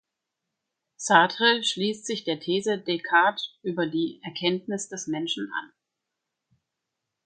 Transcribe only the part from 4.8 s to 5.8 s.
des Menschen an.